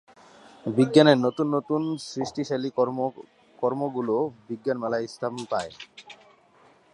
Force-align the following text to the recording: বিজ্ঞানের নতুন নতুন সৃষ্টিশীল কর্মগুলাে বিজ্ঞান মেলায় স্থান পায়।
বিজ্ঞানের 0.65 1.17
নতুন 1.25 1.47
নতুন 1.55 1.81
সৃষ্টিশীল 2.09 2.63
কর্মগুলাে 3.61 4.17
বিজ্ঞান 4.47 4.77
মেলায় 4.83 5.07
স্থান 5.13 5.33
পায়। 5.51 5.71